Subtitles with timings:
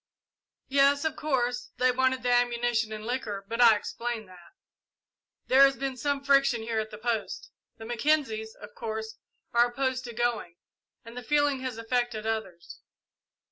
[0.67, 4.53] "Yes of course they wanted the ammunition and liquor, but I explained that.
[5.45, 7.51] There has been some friction here at the post.
[7.77, 9.19] The Mackenzies, of course,
[9.53, 10.55] are opposed to going,
[11.05, 12.79] and the feeling has affected others.